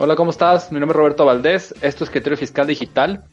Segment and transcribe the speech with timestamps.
[0.00, 0.70] Hola, ¿cómo estás?
[0.70, 1.74] Mi nombre es Roberto Valdés.
[1.80, 3.24] Esto es Criterio Fiscal Digital.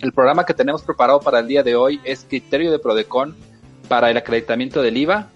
[0.00, 3.36] El programa que tenemos preparado para el día de hoy es Criterio de Prodecon
[3.86, 5.28] para el acreditamiento del IVA,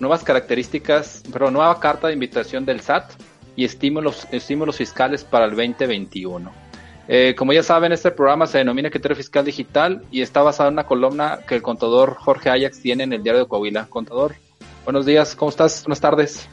[0.00, 3.10] nuevas características, pero nueva carta de invitación del SAT
[3.56, 6.50] y estímulos, estímulos fiscales para el 2021.
[7.08, 10.76] Eh, como ya saben, este programa se denomina Criterio Fiscal Digital y está basado en
[10.76, 13.84] una columna que el contador Jorge Ajax tiene en el diario de Coahuila.
[13.90, 14.34] Contador,
[14.82, 15.84] buenos días, ¿cómo estás?
[15.84, 16.48] Buenas tardes.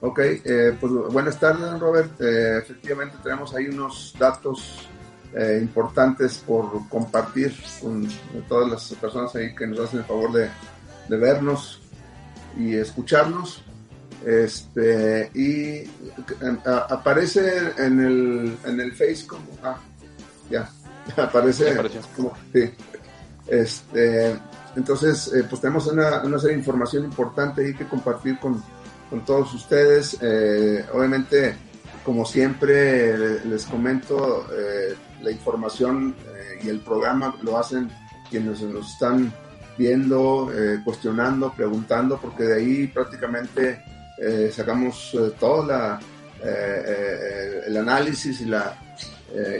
[0.00, 2.20] Ok, eh, pues buenas tardes, Robert.
[2.20, 4.88] Eh, efectivamente, tenemos ahí unos datos
[5.34, 8.08] eh, importantes por compartir con
[8.48, 10.50] todas las personas ahí que nos hacen el favor de,
[11.16, 11.80] vernos
[12.56, 13.64] y escucharnos.
[14.24, 15.88] Este, y
[16.64, 19.46] aparece en el, en el Face como.
[19.64, 19.78] Ah,
[20.48, 20.70] ya,
[21.16, 21.76] aparece.
[22.14, 22.70] Como, sí.
[23.48, 24.36] Este,
[24.76, 28.62] entonces, pues tenemos una, una serie de información importante ahí que compartir con
[29.08, 30.18] con todos ustedes.
[30.20, 31.54] Eh, obviamente,
[32.04, 37.90] como siempre, les comento, eh, la información eh, y el programa lo hacen
[38.30, 39.32] quienes nos están
[39.78, 40.50] viendo,
[40.84, 43.80] cuestionando, preguntando, porque de ahí prácticamente
[44.52, 46.00] sacamos todo la,
[47.64, 48.76] el análisis y la,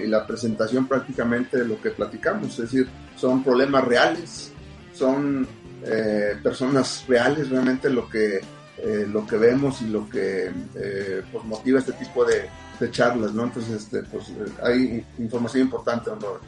[0.05, 2.51] y la presentación prácticamente de lo que platicamos.
[2.59, 4.51] Es decir, son problemas reales,
[4.93, 5.47] son
[6.43, 8.41] personas reales, realmente lo que
[8.81, 12.49] eh, lo que vemos y lo que eh, pues motiva este tipo de,
[12.93, 13.43] charlas, ¿no?
[13.43, 16.45] Entonces, este, pues eh, hay información importante, don Robert.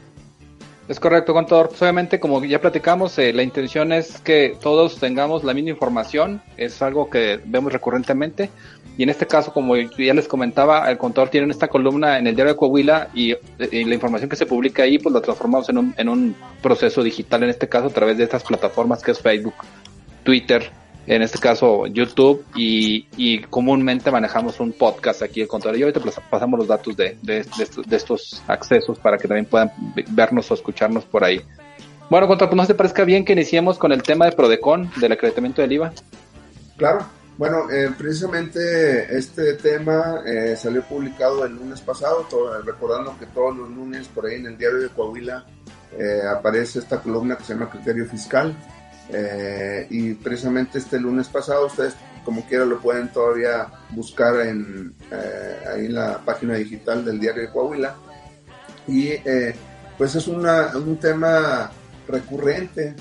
[0.87, 1.67] Es correcto, contador.
[1.67, 6.41] Pues, obviamente, como ya platicamos, la intención es que todos tengamos la misma información.
[6.55, 8.49] Es algo que vemos recurrentemente.
[8.97, 12.35] Y en este caso, como ya les comentaba, el contador tiene esta columna en el
[12.35, 15.93] diario de Coahuila y, la información que se publica ahí, pues la transformamos en un,
[15.97, 19.55] en un proceso digital, en este caso a través de estas plataformas que es Facebook,
[20.23, 20.71] Twitter,
[21.07, 25.77] en este caso YouTube, y, comúnmente manejamos un podcast aquí el contador.
[25.77, 27.45] Y ahorita pasamos los datos de, de,
[27.91, 29.71] estos accesos para que también puedan
[30.09, 31.41] vernos o escucharnos por ahí.
[32.09, 35.13] Bueno, contador, pues no te parezca bien que iniciemos con el tema de Prodecon, del
[35.13, 35.93] acreditamiento del IVA.
[36.77, 37.05] Claro,
[37.37, 42.27] bueno, eh, precisamente este tema eh, salió publicado el lunes pasado,
[42.65, 45.45] recordando que todos los lunes por ahí en el diario de Coahuila
[45.97, 48.55] eh, aparece esta columna que se llama Criterio Fiscal
[49.13, 55.57] eh, y precisamente este lunes pasado, ustedes como quiera lo pueden todavía buscar en, eh,
[55.73, 57.95] ahí en la página digital del diario de Coahuila.
[58.87, 59.55] Y eh,
[59.97, 61.71] pues es una, un tema
[62.07, 62.95] recurrente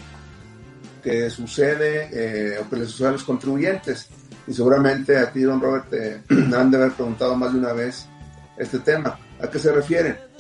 [1.03, 4.09] que sucede o que les sucede a los contribuyentes.
[4.47, 6.23] Y seguramente a ti, don Robert, te
[6.55, 8.07] han de haber preguntado más de una vez
[8.57, 9.19] este tema.
[9.41, 10.31] ¿A qué se refiere?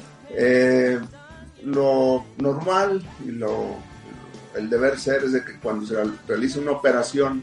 [1.64, 3.76] lo normal y lo
[4.60, 5.96] el deber ser es de que cuando se
[6.28, 7.42] realiza una operación,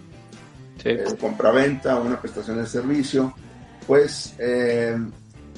[0.81, 0.89] sí.
[0.89, 3.33] eh, compraventa o una prestación de servicio,
[3.87, 4.97] pues eh,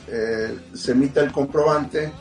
[0.07, 2.11] eh, se emite el comprobante.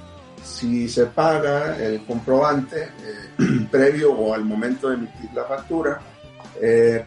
[0.43, 6.01] Si se paga el comprobante eh, previo o al momento de emitir la factura,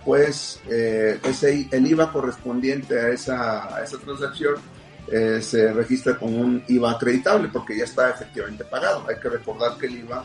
[0.05, 4.55] pues ese, el IVA correspondiente a esa, a esa transacción
[5.41, 9.05] se registra con un IVA acreditable porque ya está efectivamente pagado.
[9.09, 10.23] Hay que recordar que el IVA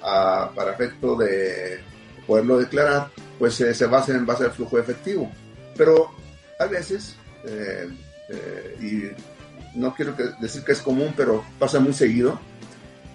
[0.00, 1.80] para efecto de
[2.26, 5.30] poderlo declarar, pues se basa en base al flujo efectivo.
[5.76, 6.10] Pero
[6.58, 7.88] a veces, eh,
[8.28, 12.38] eh, y no quiero decir que es común, pero pasa muy seguido,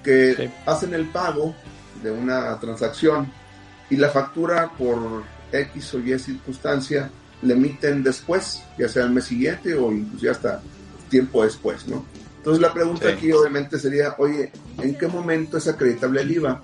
[0.03, 1.56] que hacen el pago
[2.03, 3.31] de una transacción
[3.90, 7.09] y la factura por X o Y circunstancia
[7.41, 10.61] le emiten después, ya sea el mes siguiente o incluso hasta
[11.09, 12.05] tiempo después, ¿no?
[12.38, 16.61] Entonces la pregunta aquí obviamente sería, oye, ¿en qué momento es acreditable el IVA?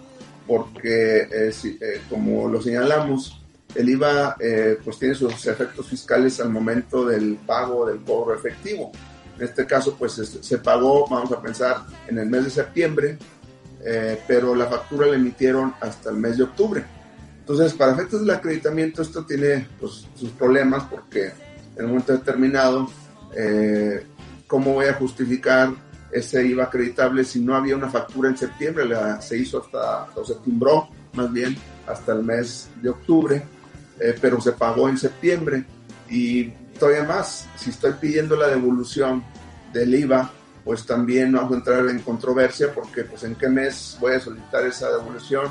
[0.51, 3.41] Porque eh, eh, como lo señalamos,
[3.73, 8.91] el IVA eh, pues tiene sus efectos fiscales al momento del pago del cobro efectivo.
[9.37, 13.17] En este caso pues se pagó, vamos a pensar, en el mes de septiembre,
[14.27, 16.83] pero la factura la emitieron hasta el mes de octubre.
[17.39, 21.31] Entonces, para efectos del acreditamiento, esto tiene pues, sus problemas porque
[21.77, 22.91] en un momento determinado,
[24.47, 25.71] ¿cómo voy a justificar
[26.11, 30.25] ese IVA acreditable si no había una factura en septiembre, la, se hizo hasta, o
[30.25, 31.55] se timbró más bien
[31.87, 33.43] hasta el mes de octubre,
[33.99, 35.65] eh, pero se pagó en septiembre.
[36.09, 36.49] Y
[36.79, 39.23] todavía más, si estoy pidiendo la devolución
[39.73, 40.31] del IVA,
[40.63, 44.65] pues también vamos a entrar en controversia porque pues en qué mes voy a solicitar
[44.65, 45.47] esa devolución,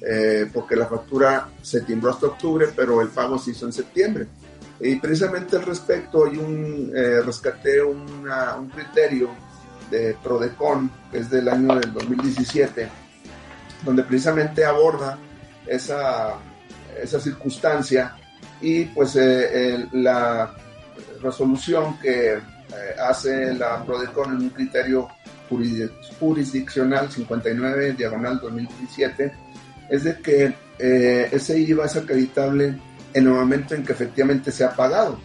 [0.00, 4.26] eh, porque la factura se timbró hasta octubre, pero el pago se hizo en septiembre.
[4.80, 8.24] Y precisamente al respecto hay un, eh, rescaté un
[8.72, 9.28] criterio
[9.90, 12.88] de Prodecon, que es del año del 2017,
[13.84, 15.18] donde precisamente aborda
[15.66, 16.34] esa,
[17.00, 18.16] esa circunstancia
[18.60, 20.52] y pues eh, la
[21.22, 22.40] resolución que eh,
[23.00, 25.08] hace la Prodecon en un criterio
[26.18, 29.32] jurisdiccional 59 diagonal 2017
[29.88, 32.78] es de que eh, ese IVA es acreditable
[33.14, 35.18] en el momento en que efectivamente se ha pagado.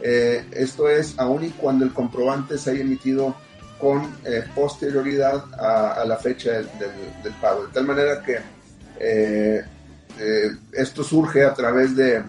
[0.00, 3.36] esto es aún y cuando el comprobante se haya emitido
[3.80, 7.66] con eh, posterioridad a, la fecha del, pago.
[7.66, 8.38] De tal manera que
[8.98, 9.64] eh,
[10.18, 12.22] eh, esto surge a través de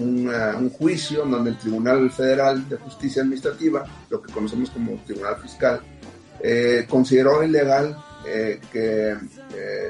[0.00, 5.80] un juicio donde el Tribunal Federal de Justicia Administrativa, lo que conocemos como Tribunal Fiscal,
[6.88, 7.94] consideró ilegal
[8.72, 9.16] que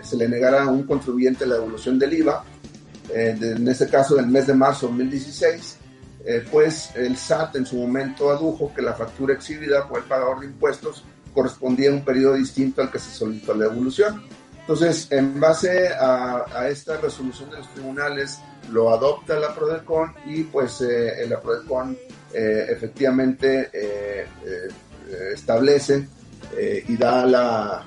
[0.02, 2.44] se le negara a un contribuyente la devolución del IVA,
[3.14, 5.76] en este caso del mes de marzo de 2016,
[6.24, 10.40] eh, pues el SAT en su momento adujo que la factura exhibida por el pagador
[10.40, 11.04] de impuestos
[11.34, 14.22] correspondía a un periodo distinto al que se solicitó la devolución.
[14.60, 18.38] Entonces, en base a, esta resolución de los tribunales,
[18.70, 21.98] lo adopta la PRODECON y pues eh, la PRODECON
[22.32, 23.70] eh, efectivamente
[25.34, 26.06] establece
[26.86, 27.86] y da la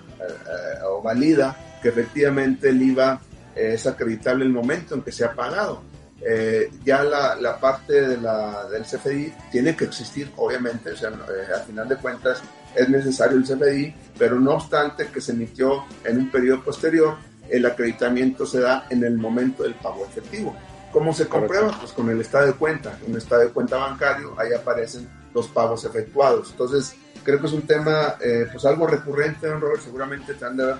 [0.90, 3.22] o valida que efectivamente el IVA
[3.56, 5.82] es acreditable el momento en que se ha pagado.
[6.28, 11.10] Eh, ya la, la parte de la, del CFDI tiene que existir, obviamente, o sea,
[11.10, 12.42] eh, al final de cuentas
[12.74, 17.18] es necesario el CFDI, pero no obstante que se emitió en un periodo posterior,
[17.48, 20.56] el acreditamiento se da en el momento del pago efectivo.
[20.92, 21.78] ¿Cómo se comprueba?
[21.80, 25.86] Pues con el estado de cuenta, un estado de cuenta bancario, ahí aparecen los pagos
[25.86, 26.50] efectuados.
[26.52, 30.58] Entonces, creo que es un tema, eh, pues algo recurrente, don Robert, seguramente te han
[30.58, 30.78] de haber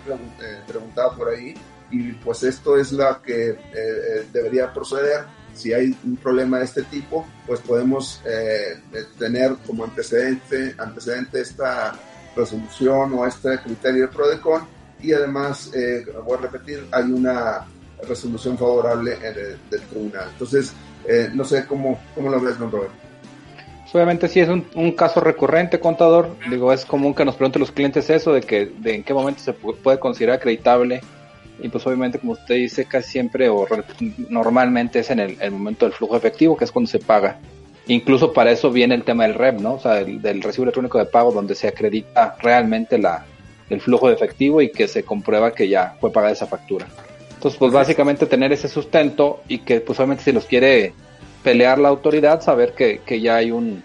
[0.66, 1.54] preguntado por ahí,
[1.92, 5.26] y pues esto es la que eh, eh, debería proceder.
[5.54, 8.82] Si hay un problema de este tipo, pues podemos eh,
[9.18, 11.98] tener como antecedente, antecedente esta
[12.36, 14.68] resolución o este criterio de PRODECON
[15.02, 15.72] y además,
[16.26, 17.66] voy a repetir, hay una
[18.08, 19.16] resolución favorable
[19.70, 20.30] del tribunal.
[20.32, 20.74] Entonces,
[21.34, 22.92] no sé cómo, cómo lo ves, don Robert.
[23.96, 26.36] Obviamente sí es un, un, caso recurrente, contador.
[26.50, 29.40] Digo, es común que nos pregunten los clientes eso, de que de en qué momento
[29.40, 31.02] se puede considerar acreditable
[31.62, 33.66] y pues obviamente como usted dice casi siempre o
[34.30, 37.40] normalmente es en el, momento del flujo efectivo que es cuando se paga
[37.88, 41.06] incluso para eso viene el tema del REP no o sea del recibo electrónico de
[41.06, 43.26] pago donde se acredita realmente la
[43.70, 46.88] el flujo de efectivo y que se comprueba que ya fue pagada esa factura
[47.34, 50.94] entonces pues básicamente tener ese sustento y que pues obviamente si los quiere
[51.44, 53.84] pelear la autoridad saber que, que ya hay un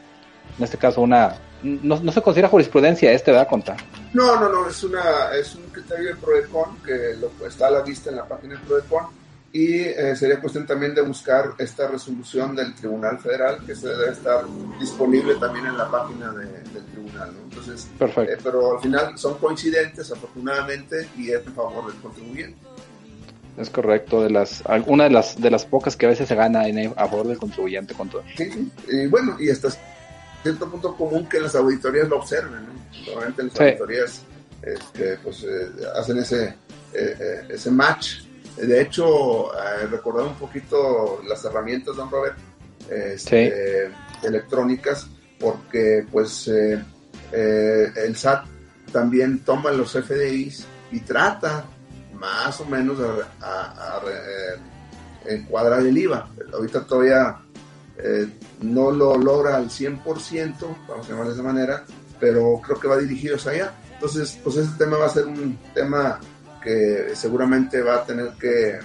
[0.58, 3.48] en este caso una no, no se considera jurisprudencia este, ¿verdad?
[3.48, 3.76] Contar.
[4.12, 7.82] No, no, no, es, una, es un criterio de PRODECON que lo, está a la
[7.82, 9.20] vista en la página de PRODECON
[9.52, 14.12] y eh, sería cuestión también de buscar esta resolución del Tribunal Federal que se debe
[14.12, 14.44] estar
[14.78, 17.32] disponible también en la página del Tribunal.
[17.34, 17.40] ¿no?
[17.44, 18.32] Entonces, Perfecto.
[18.32, 22.58] Eh, pero al final son coincidentes, afortunadamente, y es en favor del contribuyente.
[23.56, 26.68] Es correcto, de las, una de las, de las pocas que a veces se gana
[26.68, 27.92] en, a favor del contribuyente.
[27.94, 28.22] Con todo.
[28.36, 29.78] Sí, sí, y bueno, y estas
[30.42, 33.06] cierto punto común que las auditorías lo observen, ¿no?
[33.06, 34.22] Normalmente las auditorías
[34.62, 36.44] este, pues, eh, hacen ese,
[36.92, 38.22] eh, eh, ese match.
[38.56, 39.50] De hecho,
[39.90, 42.36] recordar un poquito las herramientas, don Robert,
[42.90, 43.90] este,
[44.22, 45.06] electrónicas,
[45.38, 48.44] porque pues el SAT
[48.92, 51.64] también toma los FDIs y trata
[52.12, 52.98] más o menos
[53.40, 54.02] a, a
[55.26, 56.28] encuadrar el IVA.
[56.52, 57.39] Ahorita todavía
[58.02, 58.28] eh,
[58.62, 60.02] no lo logra al 100%,
[60.88, 61.84] vamos a llamar de esa manera,
[62.18, 63.74] pero creo que va dirigido hacia allá.
[63.94, 66.20] Entonces, pues ese tema va a ser un tema
[66.62, 68.78] que seguramente va a tener que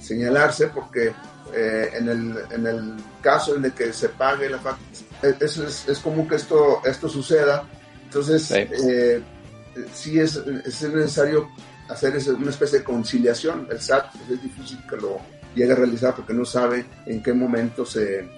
[0.00, 1.12] señalarse porque
[1.54, 5.98] eh, en, el, en el caso en el que se pague la factura, es, es,
[5.98, 7.64] común que esto, esto suceda.
[8.04, 8.54] Entonces, sí,
[8.88, 9.22] eh,
[9.74, 11.48] es, es, necesario
[11.88, 13.68] hacer una especie de conciliación.
[13.70, 15.18] El SAT es difícil que lo
[15.54, 18.28] llegue a realizar porque no sabe en qué momento se,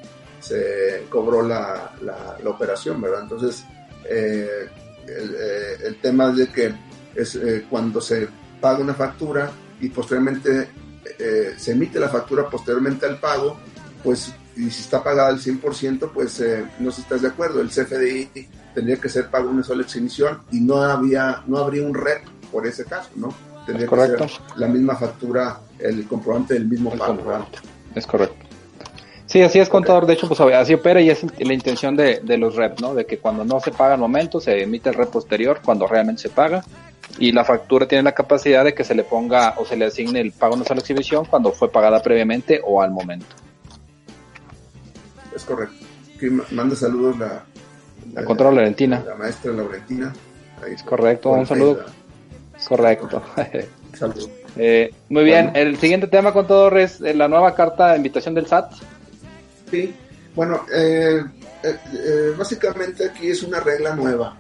[0.42, 3.22] se cobró la, la, operación, ¿verdad?
[3.22, 3.64] Entonces,
[4.08, 4.68] eh,
[5.06, 6.74] eh, el, tema es de que
[7.14, 8.28] es eh, cuando se
[8.60, 10.68] paga una factura y posteriormente
[11.56, 13.56] se emite la factura posteriormente al pago,
[14.02, 17.60] pues y si está pagada al 100%, pues eh, no sé si estás de acuerdo,
[17.60, 21.94] el CFDI tendría que ser pago una sola exhibición y no había no habría un
[21.94, 23.34] REP por ese caso, ¿no?
[23.66, 27.46] Tendría que ser la misma factura, el comprobante del mismo pago.
[27.94, 28.51] Es correcto.
[29.32, 30.04] Sí, así es, contador.
[30.04, 32.94] De hecho, pues así opera y es la intención de, de los REP, ¿no?
[32.94, 36.20] De que cuando no se paga al momento, se emite el REP posterior, cuando realmente
[36.20, 36.62] se paga.
[37.18, 40.20] Y la factura tiene la capacidad de que se le ponga o se le asigne
[40.20, 43.24] el pago en una sola exhibición cuando fue pagada previamente o al momento.
[45.34, 45.76] Es correcto.
[46.20, 47.42] Que manda saludos la,
[48.12, 49.02] la, control Laurentina.
[49.06, 50.12] La maestra Laurentina.
[50.62, 51.86] Ahí es correcto, un saludo.
[52.68, 53.22] Correcto.
[53.94, 54.28] Saludos.
[54.54, 58.46] Eh, muy bien, el siguiente tema, contador, es eh, la nueva carta de invitación del
[58.46, 58.74] SAT.
[59.72, 59.92] Sí,
[60.36, 61.24] bueno, eh,
[62.38, 64.38] básicamente aquí es una regla nueva,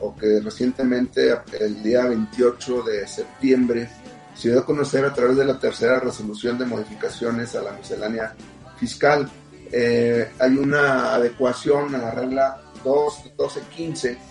[0.00, 3.88] o que recientemente, el día 28 de septiembre,
[4.34, 8.34] se dio a conocer a través de la tercera resolución de modificaciones a la miscelánea
[8.76, 9.30] fiscal.
[9.72, 14.30] hay una adecuación a la regla 2, 1215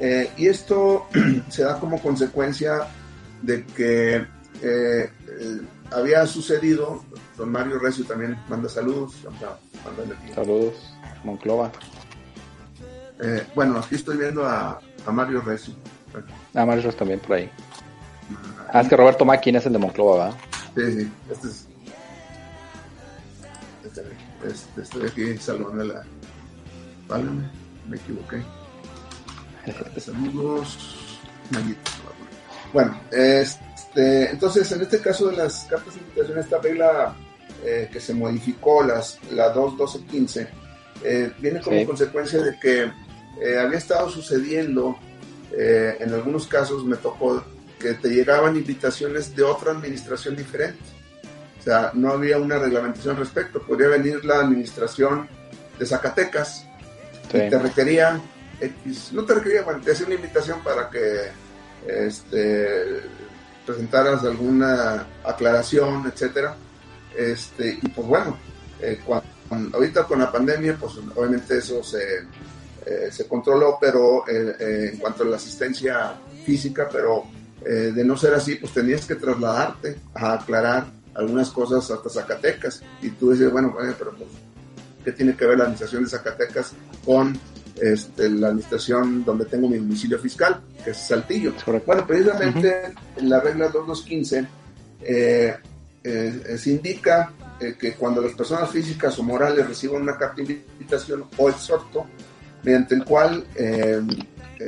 [0.00, 1.06] eh, y esto
[1.50, 2.88] se da como consecuencia
[3.42, 4.26] de que eh,
[4.62, 5.10] eh,
[5.92, 7.04] había sucedido,
[7.36, 9.14] don Mario Recio también manda saludos.
[10.34, 10.74] Saludos,
[11.24, 11.70] Monclova.
[13.54, 14.80] bueno, aquí estoy viendo a,
[15.12, 15.74] Mario Recio.
[16.54, 17.50] A Mario Recio también por ahí.
[18.72, 20.38] Ah, es que Roberto Máquina es el de Monclova, ¿verdad?
[20.76, 21.66] Sí, sí, este es.
[23.84, 24.02] Este,
[24.46, 26.04] este, estoy aquí saludando la.
[27.08, 27.50] Válgame,
[27.88, 28.42] me equivoqué.
[30.00, 31.00] Saludos.
[32.72, 37.14] Bueno, este, entonces en este caso de las cartas de invitación, esta regla
[37.64, 40.48] eh, que se modificó, las, la 2.12.15,
[41.02, 44.98] eh, viene como consecuencia de que eh, había estado sucediendo,
[45.52, 47.42] en algunos casos me tocó
[47.80, 50.78] que te llegaban invitaciones de otra administración diferente.
[51.58, 53.60] O sea, no había una reglamentación al respecto.
[53.60, 55.28] Podría venir la administración
[55.76, 56.66] de Zacatecas
[57.30, 58.20] y te requería
[59.12, 61.30] no te requería, te hacía una invitación para que
[61.86, 63.00] este,
[63.70, 66.56] presentaras alguna aclaración, etcétera.
[67.16, 68.36] Este, y pues bueno,
[68.80, 68.98] eh,
[69.72, 72.18] ahorita con la pandemia, pues obviamente eso se,
[72.86, 77.24] eh, se controló, pero eh, en cuanto a la asistencia física, pero
[77.62, 82.82] de no ser así, pues tenías que trasladarte a aclarar algunas cosas hasta Zacatecas.
[83.02, 84.30] Y tú dices, bueno, pero pues,
[85.04, 86.72] ¿qué tiene que ver la administración de Zacatecas
[87.04, 87.38] con
[87.80, 91.54] este, la administración donde tengo mi domicilio fiscal, que es Saltillo.
[91.86, 94.46] Bueno, precisamente en la regla 2215
[95.02, 95.56] eh,
[96.04, 100.62] eh, se indica eh, que cuando las personas físicas o morales reciban una carta de
[100.78, 102.06] invitación o exhorto,
[102.62, 103.44] mediante el cual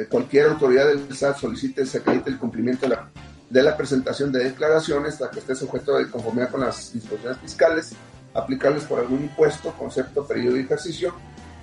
[0.09, 3.11] cualquier autoridad del SAT solicite se acredite el cumplimiento de la,
[3.50, 7.92] de la presentación de declaraciones a que esté sujeto de conformidad con las disposiciones fiscales
[8.33, 11.14] aplicables por algún impuesto, concepto, periodo y ejercicio,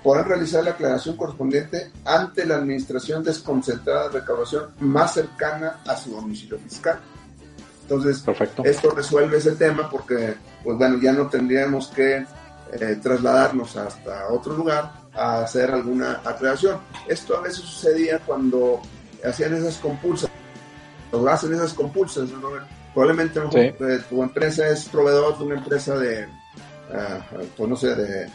[0.02, 6.10] podrán realizar la aclaración correspondiente ante la administración desconcentrada de recaudación más cercana a su
[6.10, 6.98] domicilio fiscal.
[7.82, 8.22] Entonces,
[8.64, 12.24] esto resuelve ese tema porque, pues bueno, ya no tendríamos que
[12.72, 16.78] eh, trasladarnos hasta otro lugar a hacer alguna aclaración.
[17.08, 18.80] Esto a veces sucedía cuando
[19.24, 20.30] hacían esas compulsas,
[21.10, 22.28] o hacen esas compulsas,
[22.94, 28.28] probablemente eh, tu empresa es proveedor de una empresa de, uh, pues no sé, de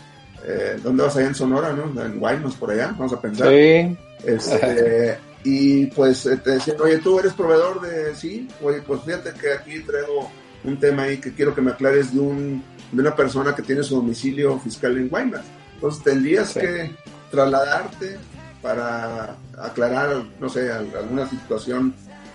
[0.48, 2.02] eh, ¿dónde vas allá en Sonora, no?
[2.02, 3.50] En Guaymas, por allá, vamos a pensar.
[3.50, 3.98] Sí.
[4.24, 9.34] Este, y pues eh, te decían, oye, tú eres proveedor de, sí, oye, pues fíjate
[9.34, 10.30] que aquí traigo
[10.64, 13.84] un tema ahí que quiero que me aclares de, un, de una persona que tiene
[13.84, 15.44] su domicilio fiscal en Guaymas.
[15.76, 16.96] Entonces tendrías que
[17.30, 18.18] trasladarte
[18.62, 21.94] para aclarar, no sé, alguna situación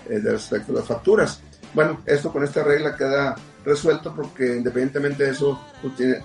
[0.08, 1.42] eh, de respecto a las facturas.
[1.74, 5.60] Bueno, esto con esta regla queda resuelto porque independientemente de eso,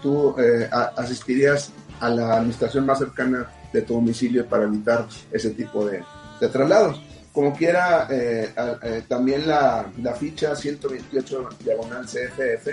[0.02, 5.86] tú, eh, asistirías a la administración más cercana de tu domicilio para evitar ese tipo
[5.86, 6.04] de,
[6.52, 7.02] traslados.
[7.32, 12.70] Como quiera, eh, eh, también la, la, ficha 128 diagonal CFF,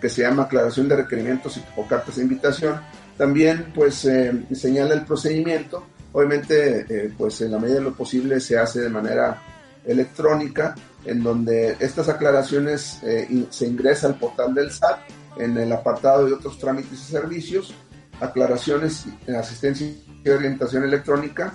[0.00, 2.80] que se llama aclaración de requerimientos o cartas de invitación,
[3.16, 4.06] también pues
[4.52, 5.84] señala el procedimiento.
[6.12, 9.42] Obviamente, pues en la medida de lo posible se hace de manera
[9.84, 15.00] electrónica en donde estas aclaraciones eh, se ingresa al portal del SAT
[15.36, 17.74] en el apartado de otros trámites y servicios,
[18.20, 19.04] aclaraciones,
[19.36, 19.88] asistencia
[20.24, 21.54] y orientación electrónica,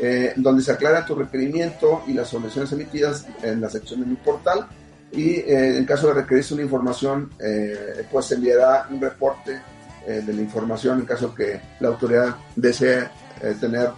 [0.00, 4.16] eh, donde se aclara tu requerimiento y las soluciones emitidas en la sección de mi
[4.16, 4.66] portal
[5.12, 7.30] y eh, en caso de requerirse una información,
[8.10, 9.60] pues se enviará un reporte
[10.06, 13.08] de la información en caso que la autoridad desee
[13.60, 13.90] tener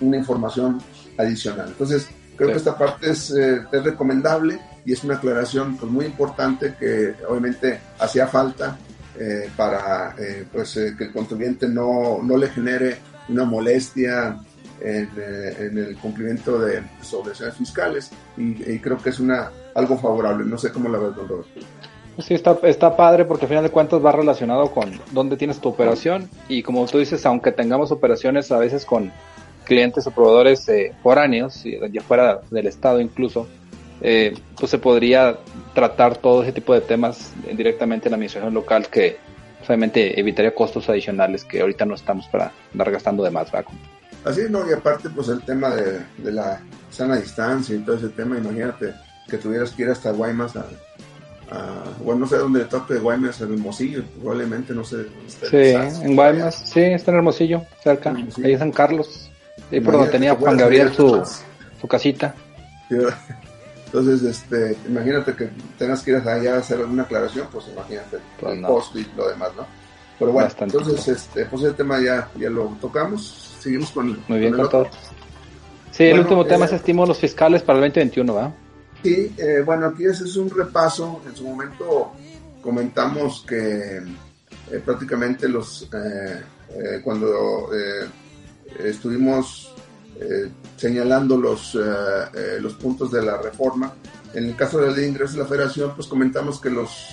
[0.00, 0.80] una información
[1.18, 1.68] adicional.
[1.68, 2.08] Entonces,
[2.40, 6.74] Creo que esta parte es, eh, es, recomendable y es una aclaración pues, muy importante
[6.78, 8.78] que obviamente hacía falta
[9.54, 10.14] para
[10.50, 12.96] pues, que el contribuyente no, no le genere
[13.28, 14.40] una molestia
[14.80, 20.44] en, el cumplimiento de sus obligaciones fiscales y, creo que es una algo favorable.
[20.44, 21.60] No sé cómo la ves, don Roberto.
[22.18, 25.70] Sí, está, está padre porque al final de cuentas va relacionado con dónde tienes tu
[25.70, 29.12] operación y como tú dices, aunque tengamos operaciones a veces con
[29.70, 31.62] clientes o proveedores eh, foráneos,
[31.92, 33.46] ya fuera del Estado incluso,
[34.00, 35.38] eh, pues se podría
[35.74, 39.18] tratar todo ese tipo de temas directamente en la administración local que
[39.64, 43.48] obviamente evitaría costos adicionales que ahorita no estamos para andar gastando de más.
[44.24, 46.00] Así, no, y aparte pues el tema de,
[46.32, 46.60] la
[46.90, 48.92] sana distancia y todo ese tema, imagínate
[49.28, 50.66] que tuvieras que ir hasta Guaymas a
[52.04, 55.06] bueno, no sé dónde toque Guaymas, en Hermosillo, probablemente, no sé.
[55.28, 55.74] Sí,
[56.04, 59.30] en Guaymas, sí, está en Hermosillo, cerca, ahí en San Carlos,
[59.70, 61.22] ahí por donde tenía Juan Gabriel su,
[61.80, 62.34] su casita.
[63.92, 68.54] Entonces, este, imagínate que tengas que ir allá a hacer una aclaración, pues imagínate pues
[68.56, 69.66] el post y lo demás, ¿no?
[70.16, 74.52] Pero bueno, entonces, este, pues el tema ya, ya lo tocamos, seguimos con, Muy bien,
[74.52, 74.86] con, todo.
[75.90, 78.54] Sí, el último tema es estímulos fiscales para el 2021, ¿verdad?
[79.02, 81.22] Sí, eh, bueno, aquí ese es un repaso.
[81.26, 82.12] En su momento
[82.62, 87.70] comentamos que eh, prácticamente los eh, cuando
[88.78, 89.74] estuvimos
[90.76, 91.78] señalando los,
[92.60, 93.94] los puntos de la reforma,
[94.34, 97.08] en el caso de la ley de ingresos de la federación, pues comentamos que los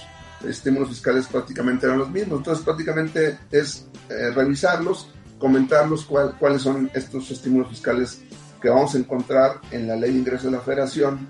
[0.45, 2.39] estímulos fiscales prácticamente eran los mismos.
[2.39, 3.87] Entonces prácticamente es
[4.35, 5.09] revisarlos,
[5.39, 8.19] comentarlos cuáles son estos estímulos fiscales
[8.61, 11.27] que vamos a encontrar en la ley de ingresos de la federación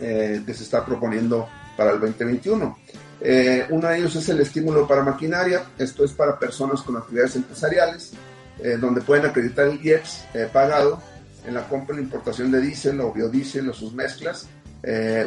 [0.00, 2.78] eh, que se está proponiendo para el 2021.
[3.20, 7.36] Eh, uno de ellos es el estímulo para maquinaria, esto es para personas con actividades
[7.36, 8.12] empresariales,
[8.58, 11.02] eh, donde pueden acreditar el IEPS pagado
[11.46, 14.48] en la compra y importación de diésel o biodiesel o sus mezclas,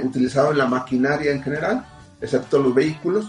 [0.04, 1.86] utilizado en la maquinaria en general,
[2.22, 3.28] excepto los vehículos.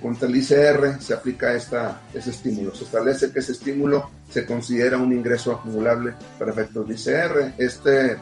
[0.00, 2.74] contra el ICR se aplica esta, ese estímulo.
[2.74, 7.54] Se establece que ese estímulo se considera un ingreso acumulable para efectos de ICR.
[7.58, 8.18] Este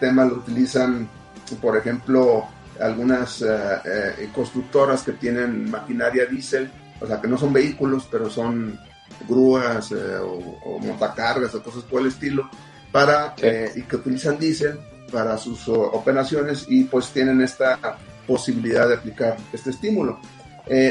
[0.00, 1.08] tema lo utilizan
[1.56, 2.46] por ejemplo,
[2.80, 3.46] algunas eh,
[3.84, 8.78] eh, constructoras que tienen maquinaria diésel, o sea, que no son vehículos, pero son
[9.28, 12.48] grúas eh, o, montacargas o cosas por el estilo,
[12.92, 13.34] para,
[13.76, 14.78] y que utilizan diésel
[15.12, 17.78] para sus operaciones y pues tienen esta
[18.26, 20.18] posibilidad de aplicar este estímulo.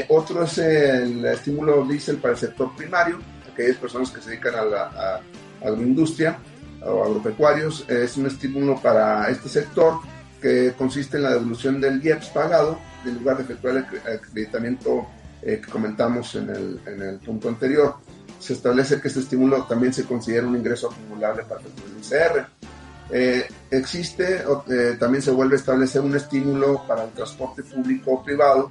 [0.08, 3.18] otro es el estímulo diésel para el sector primario,
[3.52, 5.20] aquellas personas que se dedican a la a,
[5.66, 6.38] agroindustria
[6.84, 9.98] o agropecuarios, es un estímulo para este sector
[10.40, 15.06] que consiste en la devolución del IEPS pagado en lugar de efectuar el acreditamiento
[15.42, 17.96] eh, que comentamos en el, en el, punto anterior.
[18.38, 22.46] Se establece que este estímulo también se considera un ingreso acumulable para el ICR.
[23.10, 28.22] Eh, existe, eh, también se vuelve a establecer un estímulo para el transporte público o
[28.22, 28.70] privado.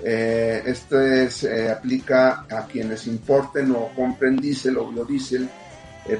[0.00, 5.48] este se aplica a quienes importen o compren diésel o biodiesel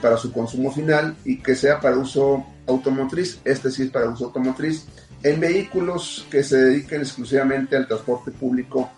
[0.02, 4.26] para su consumo final y que sea para uso automotriz, este sí es para uso
[4.26, 4.84] automotriz,
[5.22, 8.90] en vehículos que se dediquen exclusivamente al transporte público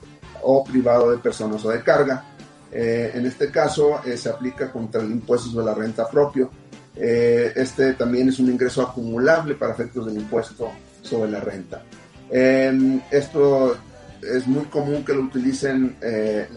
[0.42, 2.24] o privado de personas o de carga.
[2.72, 6.50] Eh, en este caso eh, se aplica contra el impuesto sobre la renta propio.
[6.96, 10.70] Eh, este también es un ingreso acumulable para efectos del impuesto
[11.02, 11.82] sobre la renta.
[12.30, 13.76] esto
[14.22, 15.96] es muy común que lo utilicen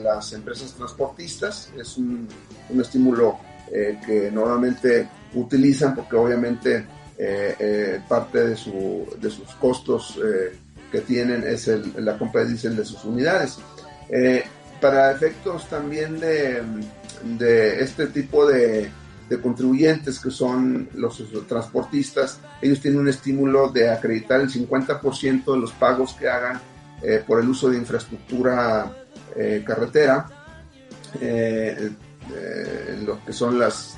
[0.04, 2.28] las empresas transportistas, es un,
[2.80, 3.40] estímulo
[4.06, 6.86] que normalmente utilizan porque obviamente
[7.18, 10.58] eh, eh, parte de, su, de, sus costos eh,
[10.92, 13.60] que tienen es la compra de diésel de sus unidades.
[14.84, 16.62] Para efectos también de,
[17.38, 18.92] de este tipo de,
[19.30, 25.58] de, contribuyentes que son los, transportistas, ellos tienen un estímulo de acreditar el 50% de
[25.58, 26.60] los pagos que hagan
[27.26, 28.94] por el uso de infraestructura
[29.66, 30.28] carretera,
[33.06, 33.98] lo que son las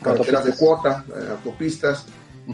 [0.00, 2.06] carreteras de cuota, autopistas,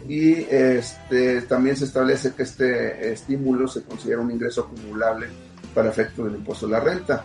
[0.09, 5.28] y este, también se establece que este estímulo se considera un ingreso acumulable
[5.74, 7.24] para efecto del impuesto a la renta.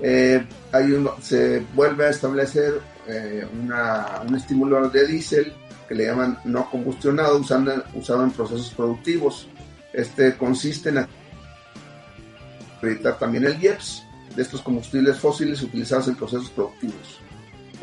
[0.00, 5.52] Eh, hay uno, se vuelve a establecer eh, una, un estímulo de diésel
[5.88, 9.48] que le llaman no combustionado usando, usado en procesos productivos.
[9.92, 11.06] Este consiste en
[12.76, 17.20] acreditar también el IEPS de estos combustibles fósiles utilizados en procesos productivos.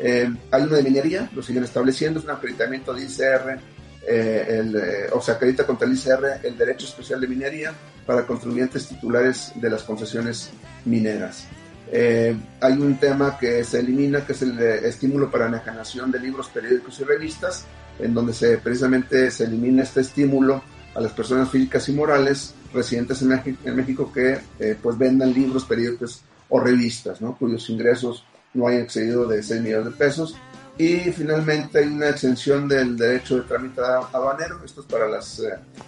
[0.00, 3.58] Eh, hay uno de minería, lo siguen estableciendo, es un acreditamiento de ICR
[4.06, 7.74] eh, el, eh, o se acredita contra el ICR el derecho especial de minería
[8.08, 10.48] para contribuyentes titulares de las concesiones
[10.86, 11.46] mineras.
[11.92, 16.18] Eh, hay un tema que se elimina, que es el estímulo para la generación de
[16.18, 17.66] libros, periódicos y revistas,
[17.98, 20.62] en donde se, precisamente se elimina este estímulo
[20.94, 24.40] a las personas físicas y morales residentes en, México que
[24.82, 27.36] pues vendan libros, periódicos o revistas, ¿no?
[27.36, 30.34] cuyos ingresos no hayan excedido de 6 millones de pesos.
[30.78, 35.42] Y finalmente hay una exención del derecho de trámite aduanero, esto es para las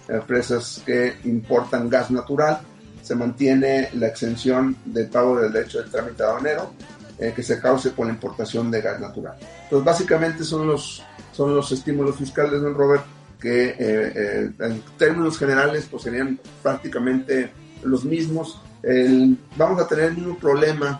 [0.09, 2.59] empresas que importan gas natural.
[3.01, 6.73] Se mantiene la exención del pago del derecho de trámite aduanero
[7.17, 9.37] que se cause con la importación de gas natural.
[9.63, 13.03] Entonces, básicamente son los, son los estímulos fiscales, don Robert,
[13.39, 17.51] que eh, eh, en términos generales pues serían prácticamente
[17.83, 18.59] los mismos.
[19.55, 20.99] vamos a tener un problema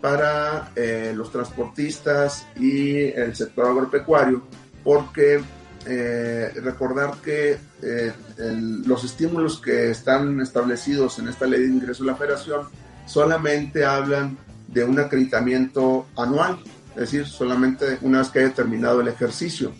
[0.00, 4.42] para eh, los transportistas y el sector agropecuario
[4.82, 5.42] porque
[6.62, 7.56] recordar que
[8.84, 12.68] los estímulos que están establecidos en esta ley de ingreso a la federación
[13.06, 14.36] solamente hablan
[14.68, 16.58] de un acreditamiento anual,
[16.90, 19.72] es decir, solamente una vez que haya terminado el ejercicio.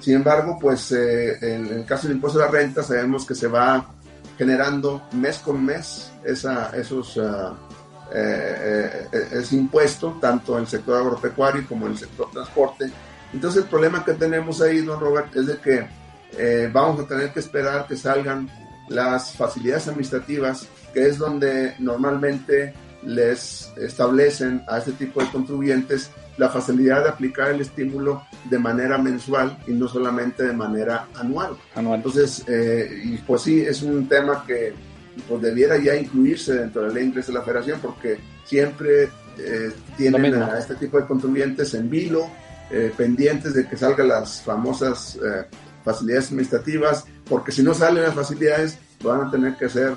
[0.00, 3.48] Sin embargo, pues eh, en el caso del impuesto de la renta sabemos que se
[3.48, 3.94] va
[4.38, 7.54] generando mes con mes esa, esos, ah,
[8.12, 12.90] eh, eh, ese impuesto, tanto en el sector agropecuario como en el sector transporte.
[13.32, 15.86] Entonces el problema que tenemos ahí, don Robert, es de que
[16.72, 18.50] vamos a tener que esperar que salgan
[18.88, 26.48] las facilidades administrativas, que es donde normalmente les establecen a este tipo de contribuyentes la
[26.48, 31.56] facilidad de aplicar el estímulo de manera mensual y no solamente de manera anual.
[31.74, 34.72] Entonces, eh, y pues sí, es un tema que
[35.26, 39.08] pues debiera ya incluirse dentro de la ley de ingreso de la federación porque siempre
[39.38, 42.28] eh, tienen a este tipo de contribuyentes en vilo,
[42.70, 45.18] eh, pendientes de que salgan las famosas
[45.84, 49.96] facilidades administrativas, porque si no salen las facilidades van a tener que hacer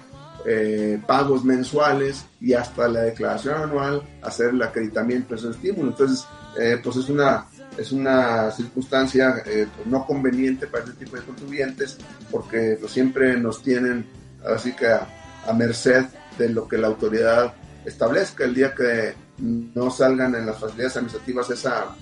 [1.06, 5.90] pagos mensuales y hasta la declaración anual hacer el acreditamiento de ese estímulo.
[5.90, 6.26] Entonces,
[6.60, 7.46] eh, pues es una,
[7.78, 11.98] es una circunstancia eh, no conveniente para este tipo de contribuyentes
[12.30, 14.06] porque pues siempre nos tienen
[14.46, 15.08] así que a,
[15.56, 16.06] merced
[16.38, 18.46] de lo que la autoridad establezca.
[18.46, 21.96] El día que no salgan en las facilidades administrativas esa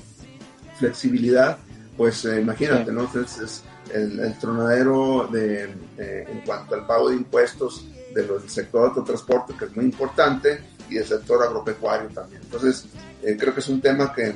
[0.77, 1.57] flexibilidad,
[1.97, 3.01] pues eh, imagínate, ¿no?
[3.01, 5.63] Entonces, el, tronadero de,
[5.97, 10.97] en cuanto al pago de impuestos del sector de autotransporte, que es muy importante, y
[10.97, 12.41] el sector agropecuario también.
[12.43, 12.85] Entonces,
[13.23, 14.33] eh, creo que es un tema que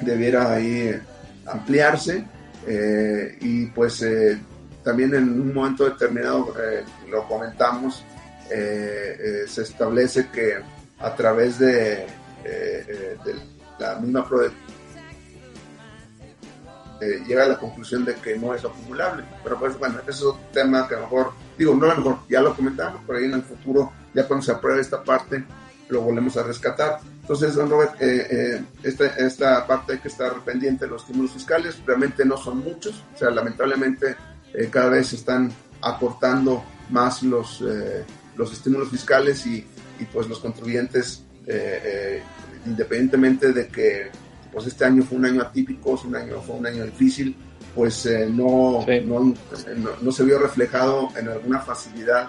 [0.00, 0.98] debiera ahí
[1.46, 2.24] ampliarse
[2.66, 4.40] eh, y pues eh,
[4.82, 6.54] también en un momento determinado,
[7.08, 8.04] lo comentamos,
[8.48, 10.58] se establece que
[10.98, 12.06] a través de,
[12.44, 13.34] de
[13.78, 14.24] la misma
[17.26, 19.24] llega a la conclusión de que no es acumulable.
[19.42, 21.96] Pero pues bueno, eso es un tema que a lo mejor, digo, no a lo
[21.96, 25.44] mejor, ya lo comentamos, pero ahí en el futuro, ya cuando se apruebe esta parte,
[25.88, 27.00] lo volvemos a rescatar.
[27.20, 31.32] Entonces, don Robert, eh, eh, esta, esta, parte hay que estar pendiente de los estímulos
[31.32, 34.16] fiscales, realmente no son muchos, o sea, lamentablemente
[34.54, 35.50] eh, cada vez se están
[35.82, 37.62] acortando más los,
[38.36, 39.64] los estímulos fiscales y,
[39.98, 41.24] y pues los contribuyentes,
[42.66, 44.10] independientemente de que
[44.52, 47.36] pues este año fue un año atípico, fue un año, fue un año difícil,
[47.74, 49.34] pues no, no,
[50.02, 52.28] no, se vio reflejado en alguna facilidad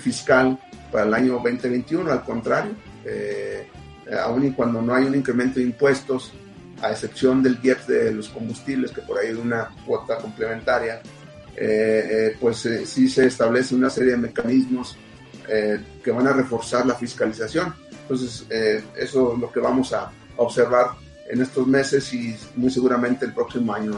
[0.00, 0.58] fiscal
[0.90, 2.72] para el año 2021, al contrario,
[3.04, 3.66] eh,
[4.22, 6.32] aún y cuando no hay un incremento de impuestos,
[6.82, 11.00] a excepción del IEPS de los combustibles, que por ahí hay una cuota complementaria,
[11.56, 14.96] eh, eh, pues sí se establece una serie de mecanismos
[16.02, 17.74] que van a reforzar la fiscalización.
[18.02, 18.46] Entonces,
[18.96, 20.92] eso es lo que vamos a observar
[21.30, 23.92] en estos meses y muy seguramente el próximo año.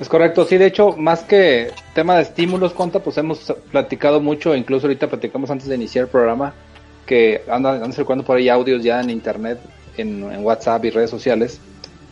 [0.00, 4.54] Es correcto, sí, de hecho, más que tema de estímulos, Conta, pues hemos platicado mucho,
[4.54, 6.52] incluso ahorita platicamos antes de iniciar el programa,
[7.06, 9.60] que andan, andan circulando por ahí audios ya en internet,
[9.96, 11.60] en, WhatsApp y redes sociales,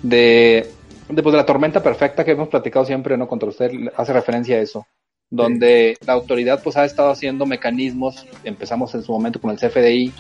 [0.02, 0.70] de,
[1.08, 3.28] de, pues, de la tormenta perfecta que hemos platicado siempre, ¿no?
[3.28, 4.86] Contra usted hace referencia a eso,
[5.30, 10.12] donde la autoridad pues ha estado haciendo mecanismos, empezamos en su momento con el CFDI,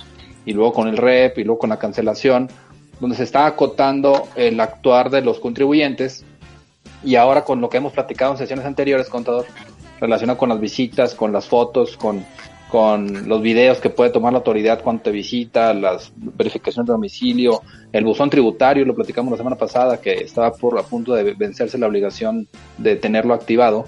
[0.44, 2.48] y luego con el REP, y luego con la cancelación,
[3.00, 6.24] donde se está acotando el actuar de los contribuyentes
[7.04, 9.46] y ahora con lo que hemos platicado en sesiones anteriores, contador,
[10.00, 12.24] relacionado con las visitas, con las fotos, con,
[12.72, 17.60] con los videos que puede tomar la autoridad cuando te visita, las verificaciones de domicilio,
[17.92, 21.76] el buzón tributario, lo platicamos la semana pasada, que estaba por a punto de vencerse
[21.76, 23.84] la obligación de tenerlo activado.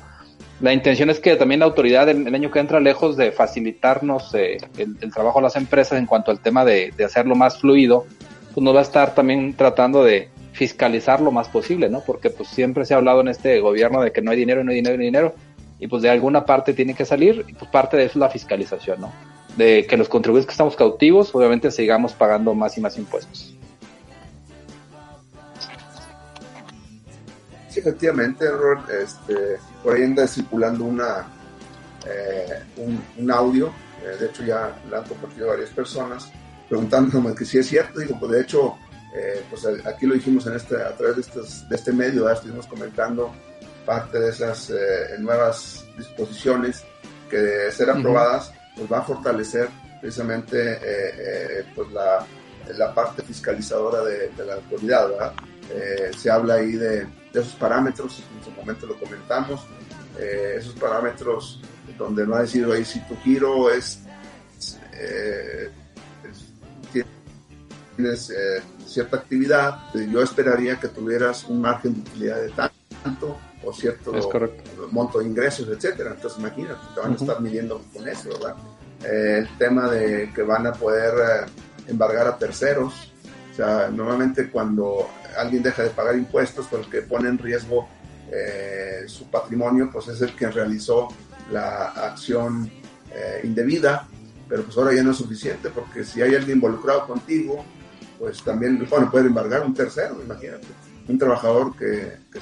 [0.60, 4.58] La intención es que también la autoridad el, año que entra, lejos de facilitarnos eh,
[4.76, 8.04] el, trabajo a las empresas en cuanto al tema de, de hacerlo más fluido,
[8.52, 12.00] pues nos va a estar también tratando de, fiscalizar lo más posible, ¿no?
[12.00, 14.70] Porque pues siempre se ha hablado en este gobierno de que no hay dinero, no
[14.70, 15.34] hay dinero, no hay dinero,
[15.78, 18.30] y pues de alguna parte tiene que salir, y pues parte de eso es la
[18.30, 19.12] fiscalización, ¿no?
[19.56, 23.54] De que los contribuyentes que estamos cautivos, obviamente sigamos pagando más y más impuestos.
[27.68, 29.34] Sí, efectivamente, Robert, este,
[29.82, 31.26] por ahí anda circulando una,
[33.16, 33.72] un, audio,
[34.20, 36.30] de hecho ya lo han compartido varias personas,
[36.68, 38.76] preguntándome que si es cierto, digo, pues de hecho,
[39.50, 43.32] pues aquí lo dijimos en este, a través de, de este medio, estuvimos comentando
[43.84, 44.72] parte de esas
[45.18, 46.84] nuevas disposiciones
[47.30, 49.68] que de ser aprobadas, pues va a fortalecer
[50.00, 52.26] precisamente eh, eh, pues la,
[52.76, 55.08] la, parte fiscalizadora de, la autoridad.
[55.08, 55.32] ¿verdad?
[55.70, 59.66] Eh, se habla ahí de, de, esos parámetros, en su momento lo comentamos,
[60.18, 61.60] esos parámetros
[61.98, 64.00] donde no ha decidido ahí si tu giro es,
[67.96, 68.32] tienes
[68.86, 72.50] cierta actividad, yo esperaría que tuvieras un margen de utilidad de
[73.02, 74.12] tanto o cierto
[74.90, 76.12] monto de ingresos, etcétera.
[76.14, 78.56] Entonces imagínate, te van a estar midiendo con eso, ¿verdad?
[79.04, 81.46] Eh, el tema de que van a poder eh,
[81.88, 83.12] embargar a terceros.
[83.52, 87.88] O sea, normalmente cuando alguien deja de pagar impuestos, pues el que pone en riesgo
[88.30, 91.08] eh, su patrimonio, pues es el que realizó
[91.52, 92.70] la acción
[93.44, 94.08] indebida,
[94.48, 97.64] pero pues ahora ya no es suficiente, porque si hay alguien involucrado contigo,
[98.18, 100.66] pues también, bueno, puede embargar un tercero, imagínate,
[101.06, 102.40] un trabajador que, que,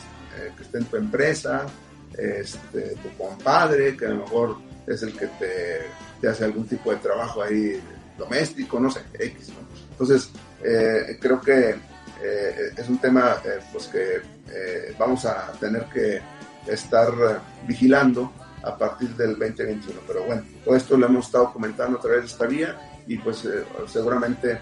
[0.56, 1.66] que esté en tu empresa,
[2.16, 5.28] este, tu compadre, que a lo mejor es el que
[6.20, 7.80] te hace algún tipo de trabajo ahí
[8.18, 9.52] doméstico, no sé, X.
[9.90, 10.30] Entonces,
[10.62, 11.76] eh, creo que
[12.22, 14.20] eh, es un tema eh, pues que
[14.98, 16.20] vamos a tener que
[16.66, 17.10] estar
[17.66, 20.00] vigilando a partir del 2021.
[20.06, 23.48] Pero bueno, todo esto lo hemos estado comentando a través de esta vía y pues
[23.86, 24.60] seguramente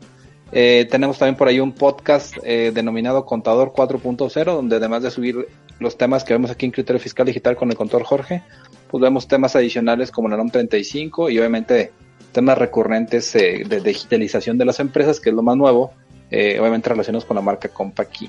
[0.53, 5.48] Eh, tenemos también por ahí un podcast eh, denominado Contador 4.0, donde además de subir
[5.79, 8.42] los temas que vemos aquí en Criterio Fiscal Digital con el contador Jorge,
[8.90, 11.92] pues vemos temas adicionales como la NOM 35 y obviamente
[12.33, 15.92] temas recurrentes de digitalización de las empresas, que es lo más nuevo,
[16.31, 18.29] obviamente relacionados con la marca Compaqui.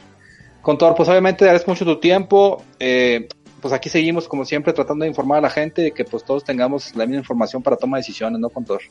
[0.62, 2.63] Contador, pues obviamente agradezco mucho tu tiempo.
[3.62, 6.43] Pues aquí seguimos como siempre tratando de informar a la gente de que pues todos
[6.43, 8.82] tengamos la misma información para toma de decisiones, ¿no, Contador?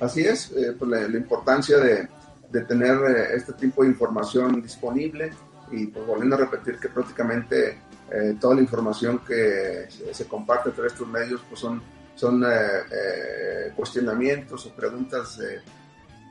[0.00, 2.08] Así es, eh, pues la, importancia de,
[2.68, 5.32] tener eh, este tipo de información disponible
[5.72, 7.78] y pues volviendo a repetir que prácticamente
[8.10, 11.82] eh, toda la información que se, comparte entre estos medios pues son,
[12.14, 12.44] son
[13.74, 15.40] cuestionamientos o preguntas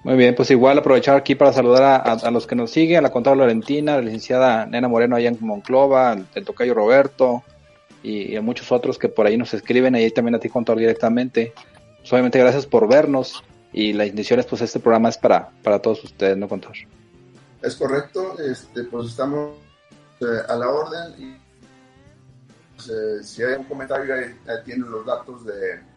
[0.04, 3.12] muy bien, pues igual aprovechar aquí para saludar a, los que nos siguen, a la
[3.12, 7.44] contadora Valentina, a la licenciada Nena Moreno allá en Monclova, al, tocayo Roberto
[8.04, 11.54] y, a muchos otros que por ahí nos escriben, ahí también a ti contador directamente.
[12.00, 15.80] Pues obviamente gracias por vernos y la intención es pues este programa es para, para
[15.80, 16.76] todos ustedes, ¿no, contador?
[17.62, 19.56] Es correcto, este, pues estamos
[20.20, 21.38] eh, a la orden y
[22.76, 24.34] pues, eh, si hay un comentario ahí
[24.66, 25.93] tienen los datos de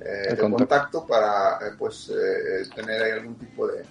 [0.00, 1.06] eh, contacto.
[1.06, 3.84] para eh, pues eh, tener ahí algún tipo de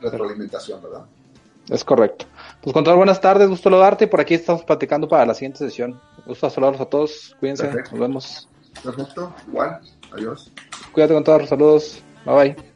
[0.00, 1.04] retroalimentación, ¿verdad?
[1.68, 2.26] Es correcto.
[2.62, 6.00] Pues contador, buenas tardes, gusto saludarte y por aquí estamos platicando para la siguiente sesión.
[6.24, 8.48] Gusto saludarlos a todos, cuídense, nos vemos.
[8.82, 9.80] Perfecto, igual,
[10.12, 10.52] adiós.
[10.92, 12.75] Cuídate contador, saludos, bye bye.